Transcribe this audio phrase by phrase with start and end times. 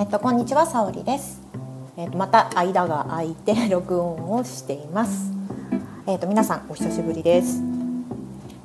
[0.00, 1.42] えっとこんにちはさおりです。
[1.98, 5.30] えっとまた間が空いて録音をしています。
[6.06, 7.62] えっと皆さんお久しぶりです。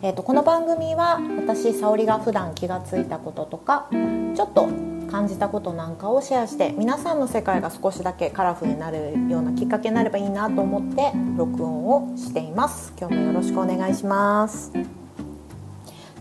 [0.02, 4.70] えっとこの番組は私さおりが普段気がついたこととかちょっと
[5.12, 12.94] 感じたことなんかをシェアして皆さんの世界が少しだけカラフルになるようなきっかけになればいいなと思って録音をしています。
[12.98, 14.72] 今日もよろしくお願いします。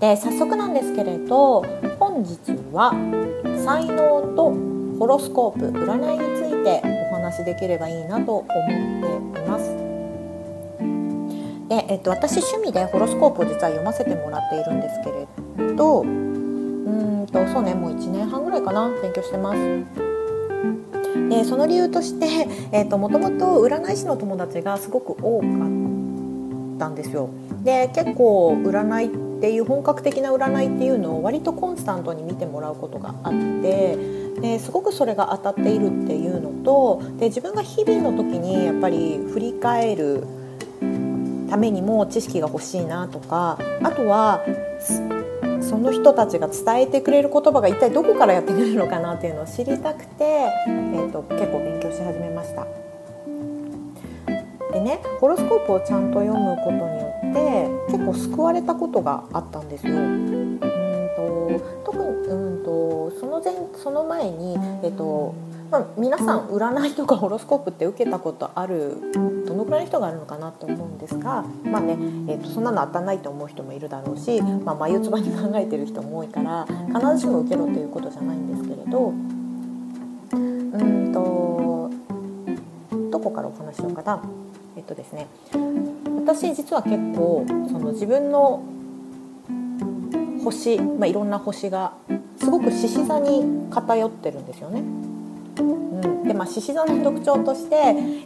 [0.00, 1.62] で早速なんですけれど
[2.00, 2.36] 本日
[2.72, 2.90] は
[3.64, 9.84] 才能とホロスコープ占いについてお話しできればいいなと思っています。
[11.68, 19.58] で、えっと、私趣味でホロスコープを実は読ませてもらっているんですけれどうーんとそうねもう1年半ぐらいかな勉強してます。
[21.28, 27.30] でその理由として、えっと、もともと占い師の友達がすごく多かったんですよ。
[27.62, 33.96] で結構占いっていう本格的な占いっていうのを割とコンスタントに見てもらうことがあって
[34.40, 40.26] ですごくそれが当たっているっていうのとで自分が日々の時にやっぱり振り返る
[41.48, 44.44] ためにも知識が欲しいなとかあとは
[45.60, 52.66] その人たちが伝えてくれる言葉が一体どこからやってくるのかなっていうのを知りたくて、えー、と結構勉強し始めました。
[54.72, 59.94] でねホロスコープをちゃんと読むことによって結構救われたことがあったんですよ。
[62.26, 65.34] うんとその前その前に、えっと
[65.70, 68.96] まあ、皆さん占いとかホロスコープって受けたことある
[69.46, 71.96] どのくらいの人があるのかなと思うんですが、まあね
[72.28, 81.90] えっとそんなの当たんないと思う人もいるだろうし、まあ、眉唾に考えてる人も多いから必ずしも受けろということじゃないんですけれどうんと
[83.10, 84.22] どこからお話しようかな。
[84.76, 85.28] えっとですね、
[86.26, 88.60] 私実は結構その自分の
[90.44, 91.94] 星、まあ、いろんな星が
[92.38, 94.80] すごく獅子座に偏ってるんですよね。
[94.80, 97.76] うん、でまあ獅子座の特徴として、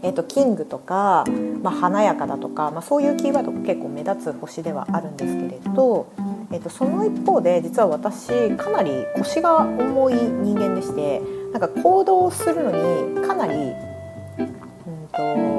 [0.02, 1.24] えっと、キングとか、
[1.62, 6.08] まあ、華やかだとか、まあ、そういうキーワードが結構目立つ星ではあるんですけれど、
[6.50, 11.20] えっと、その一方で実は私かなり腰が重い人間でして
[11.52, 15.57] なんか行動するのにかなり、うんと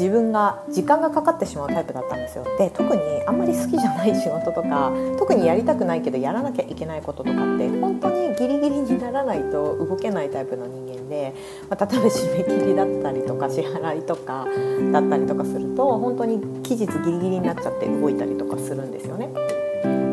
[0.00, 11.34] 自分が時間がかかってしまうタイプだったんですよで特にあんまり好きじゃない仕事とか特にやりたくないけどやらなきゃいけないこととかって本当にギリギリにならないと動けないタイプの人間で、
[11.68, 14.46] まあ、例えば締め切りだったりとか支払いとか
[14.90, 19.28] だったりとかすると本当に期日ギリギリになっちゃって動いたりとかするんですよね。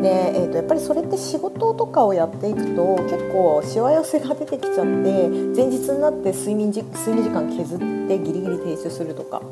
[0.02, 9.42] で、えー、とやっぱりそれって仕事とかをやっていくと結構しわ寄せが出てきちゃって前日になって睡眠時睡眠時間削ってギリギリ提出するとか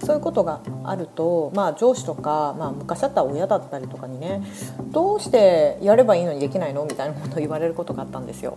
[0.00, 4.42] そういうことがあると、まあ、上司とか、まあ、昔だった親だったりとかにね
[4.90, 6.84] どうしてやればいいのにできないの？
[6.84, 8.56] みたいなことを言われることがあったんですよ。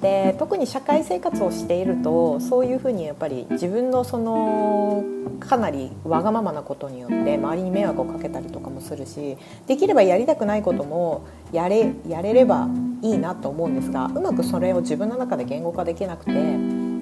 [0.00, 5.02] で特に社会生活をしているとそういうふうにやっぱり自分のその
[5.40, 12.68] かなりわがままなことによって周りに迷惑をかけたりとかもするしできればやりたくないこともやれやれれば
[13.00, 16.32] いいなと思うんですがうまくそれを自分の中で言語化できなくて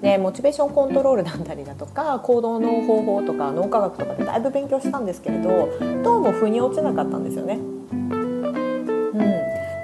[0.03, 5.71] でモチベーションコントロールだったりだとか行動の方法とか脳科学とかでだいぶ勉強したんですけれど
[6.03, 7.55] どうも腑に落ちなかったんですよね。
[7.55, 9.21] うん、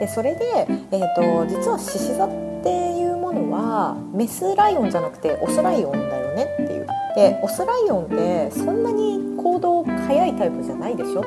[0.00, 2.28] でそれで、えーと、実は獅子座っ
[2.62, 11.24] ていうものはメスライオンじゃなくてオスライオンだよねっていうでオスライオンってそんなに行動早いタイプじゃないでしょっ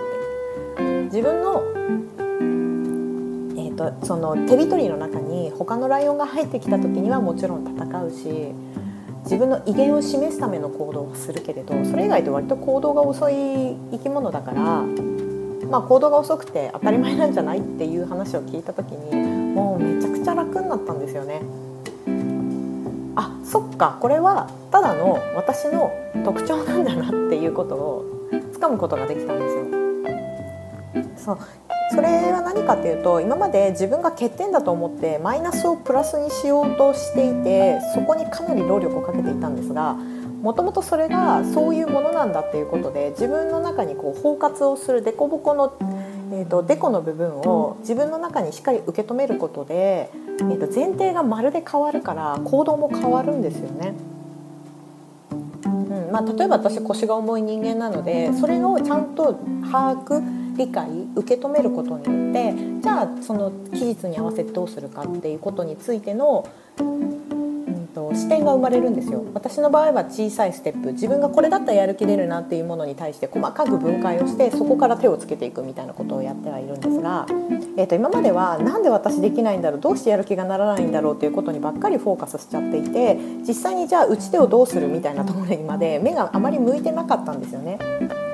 [0.77, 1.63] て自分の,、
[3.55, 8.53] えーと、そのテリトリーの中に他のライオンが入ってきた時にはもちろん戦うし
[9.23, 13.33] 自分の威厳を示すための行動はするけれどそれ以外で割と行動が遅い
[13.91, 14.83] 生き物だから
[15.71, 19.15] まあ、行動が遅くて当たり前なんじゃないっていう話を聞いた時に
[19.55, 21.41] もうめちゃくちゃ楽になったんですよね。
[23.15, 25.93] あそっかこれはただの私の
[26.25, 28.05] 特徴なんだなっていうことを
[28.51, 29.63] つかむことができたんですよ。
[31.15, 31.39] そう
[31.91, 39.97] それは何かっていうと今まで自分が欠点だと思ってマイナスをプラスにしようとしていてそこにかなり労力をかけていたんですが
[40.41, 45.77] もともとそれがそういうものなんだっていうことで自分の中にこう包括をする凸凹の、
[46.33, 50.09] えーと、デコの部分を自分の中にしっかり受け止めることで、
[50.39, 53.93] えーと、前提がまるで変わるから行動も変わるんですよね。
[55.65, 59.35] うんまあ、例えば私腰が重い人間なのでそれをちゃんと
[59.71, 66.47] 把握理解受け止めることによってじゃあその期日に合わせてどうするかっていうことについての、
[66.79, 77.25] うん、と、視点が生まれるんですよ私の場合は小さいステップ自分がこれだったらやる気出るなっていうものに対して細かく分解をしてそこから手をつけていくみたいなことをやってはいるんですが、
[77.77, 83.15] えー、と今までは何で私できないんだろうどうしてやる気がならないんだろうっていうことにばっかりフォーカスしちゃっていて
[83.47, 87.79] 実際にじゃあ打ち手をどうするみたいなところにまで目があまり向いてなかったんですよね。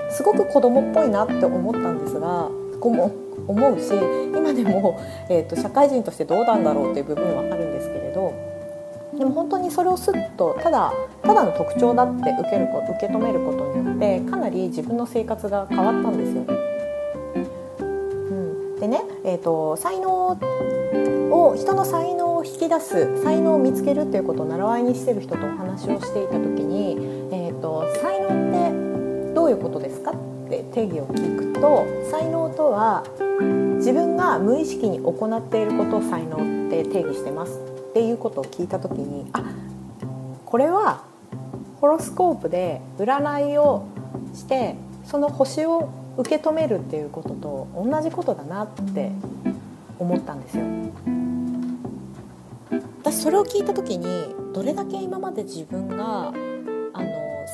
[0.09, 2.50] すごく子供っぽいなって思ったんですが
[2.80, 3.12] こも
[3.48, 3.94] 思うし
[4.36, 5.00] 今でも、
[5.30, 8.33] えーと、社会人としてどうなんだろうっていう部分はあるんですけれど
[9.18, 10.94] でも本当にそれをすっとただ
[11.24, 16.44] ただの特徴だって受ける受け止めることによってかなり自分の生活が変わったんですよ。
[17.36, 18.33] う
[18.77, 20.38] ん、でね、えーと、才能
[21.31, 26.92] を人の才能を引き出す才能を見つけるっていうことを習わいにしてる人とお話をしていた時に、
[27.31, 28.16] えーと才
[29.57, 30.12] いうことですか？
[30.12, 33.04] って定義を聞くと才能とは
[33.77, 37.59] 自分が無意識に行っていることを才能って定義してます
[37.89, 39.44] っていうことを聞いた時にあ
[40.45, 41.04] これは
[41.81, 43.86] ホロスコープで占いを
[44.33, 44.75] して
[45.06, 49.12] その星を受け止めるっていうことと同じことだなって
[50.00, 50.63] 思ったんですよ。
[53.03, 54.06] 私それを聞いた時に
[54.53, 57.07] どれだけ今まで自分があの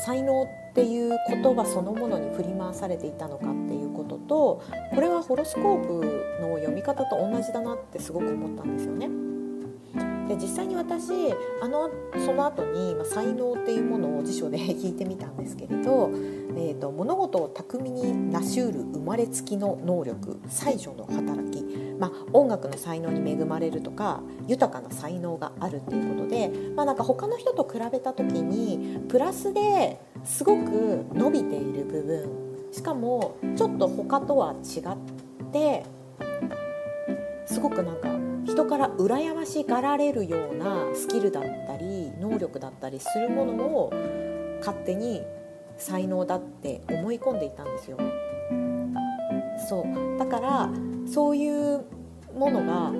[0.06, 4.64] 才能っていう言葉そのものに振り回されていたのかっていうことと
[4.96, 9.08] これはホロスコープの読み方と同じだなってすごく思ったんですよね。
[10.28, 11.12] で実際に私
[11.62, 11.92] あの
[12.26, 16.10] その後に、ま、才能っていうものを辞書で 聞いてみたんですけれど、
[16.56, 21.64] えーと、物事を巧みに成しうる生まれつきの能力才女の働き、
[22.00, 35.84] まあ、音楽の才能に恵まれるとか豊かな才能があるっていうことで、まあ、なんか他の人と比べた時にプラスですごく伸びている部分しかもちょっと他とは違って
[37.46, 38.10] すごくなんか
[38.46, 43.94] 人から羨ましがられるようなスキルだったり能力だったりするものを
[44.60, 45.24] 勝手に
[45.78, 47.98] 才能だって思い込んでいたんですよ。
[49.70, 50.70] そうだから
[51.06, 51.86] そういう
[52.36, 52.92] ものが、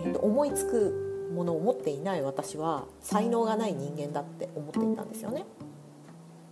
[0.00, 5.44] えー、と思いつくものを持っていない私は才能がない人間だって思っていたんですよね。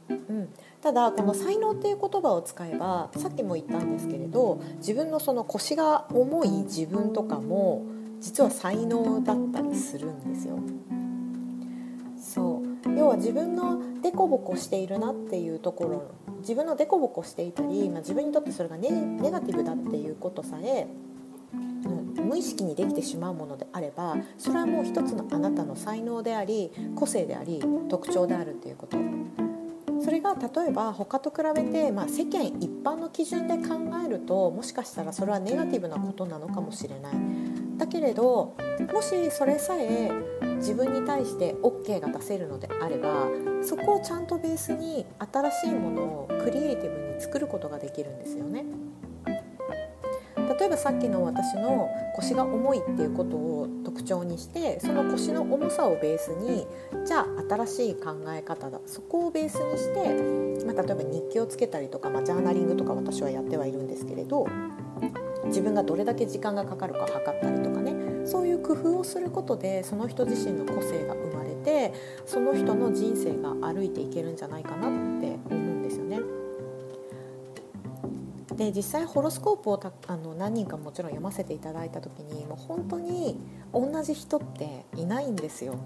[0.09, 0.49] うん、
[0.81, 7.85] ただこの才能っていう言葉を使えばさっきも言ったんですけれど自分のその腰が重い自分とかも
[8.21, 10.59] 実は才能だったりするんですよ。
[12.19, 12.67] そう。
[12.97, 16.03] 要は自分のデコボコしているなっていうところ
[16.41, 20.87] 自分のデコボコしていたり、まあ、自分にとってそれがネネガティブだっていうことさえ、
[21.53, 28.97] うん、無意識にできてしまうものであればそれはもう一つのあなたの才能であり個性であり特徴であるっていうこと。
[30.03, 37.15] それが例えば他と比べて、まあ、世間一般の基準で考えるともしかしたらそれはネガティブなことなのかもしれない。
[37.77, 38.57] だけれど
[38.93, 40.11] もしそれさえ
[40.57, 43.29] 自分に対して OK が出せるのであれば
[43.63, 48.65] そこをちゃんとベースに新しいものをクリエイティブに作ることができるんですよね。
[50.55, 56.67] 例えばさっきの私の腰が重いっていうことを特徴にしてその腰の重さをベースに
[57.07, 58.81] じゃあ新しい考え方だ。
[58.87, 64.47] そこをベースにして、まあ、例えば日記をつけたりとか、まあ、ジャーナリングとか私はやってはいるんですけれど
[65.47, 67.97] 自分がどれだけ時間がかかるか測ったりとかね。
[68.27, 71.95] そういう工夫をすることでその人自身の個性が生まれて
[72.27, 75.36] その人の人生が歩いていけるんじゃないかなって
[78.57, 83.39] で実際ホロスコープをあの何人かもちろん読ませていただいた時にもう本当に
[83.73, 85.77] 同じ人っていないんですよ。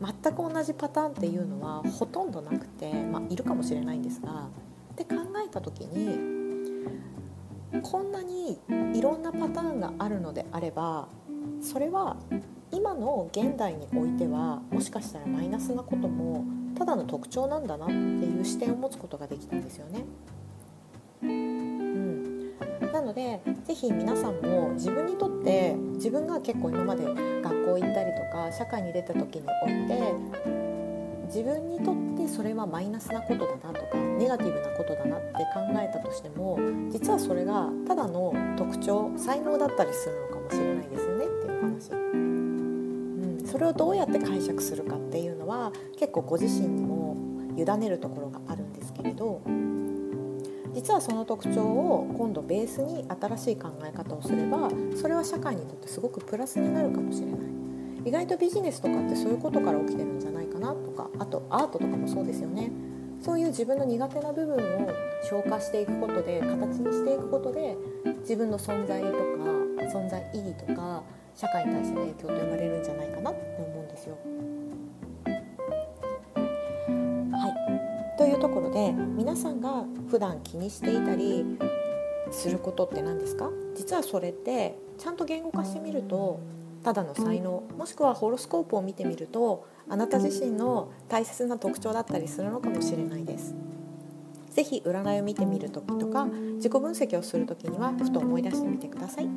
[0.00, 4.48] 全く同じパターンっていうのはほとんどなくて、まあ、いるかもしれないんですが
[4.92, 6.52] って考えた時に
[7.82, 8.58] こんなに
[8.94, 11.06] いろんなパターンがあるのであれば
[11.60, 12.16] それは
[12.72, 16.44] 今の現代においてはもしかしたらマイナスなことも
[16.76, 20.04] ただの特徴なんだなっていう視点を持つことができたんですよね。
[23.02, 30.62] ので是非皆さんも自分にとって自分が結構今まで学校行ったりとか社会に出た時において
[31.26, 36.58] 自分にとってそれはマイナスなことだなとかネガティブなことだなって考えたとしても
[36.90, 41.90] 実はそれがただの特徴才能だったりするのかもしれないですよねっていうお話。
[41.92, 47.16] うん、それをどうやって解釈するかっていうのは結構ご自身にも
[47.56, 49.40] 委ねるところがあるんですけれど
[50.74, 57.40] 実はその特徴を今度ベースに新しい考え方をすればそれは社会にとってすごくプラスになるかもしれない
[58.04, 62.70] 意外とビジネスとかってそういうことから起きてるんじゃないかなとかあとアートとかもそうですよね
[63.20, 64.90] そういう自分の苦手な部分を
[65.22, 67.76] 消化していくことで形にしていくことで
[68.20, 69.14] 自分の存在とか
[69.96, 71.02] 存在意義とか
[71.36, 74.18] 社会に対しての影響って生まれるんじゃないかなって思うんですよ。
[78.22, 81.44] というところで皆さんが普段気にしていたり
[82.30, 83.50] することって何ですか？
[83.74, 86.38] 実はそれってちゃんと言語化してみると
[86.84, 93.56] ただの才能もしくはホロスコープを見てみるとあなた自身の大切な特徴だったりするのかもしれないです。
[94.50, 99.28] ぜひ占いを見てみる時とか自己分析をする時にはふと思い出してみてください。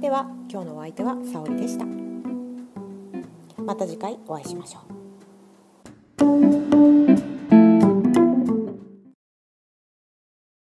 [0.00, 1.84] では今日のお相手は沙織でした。
[3.60, 4.90] また次回お会いしましょう。